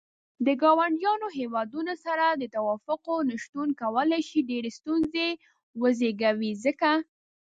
[0.45, 5.27] د ګاونډيو هيوادونو سره د تووافقاتو نه شتون کولاي شي ډيرې ستونزې
[5.81, 6.91] وزيږوي ځکه.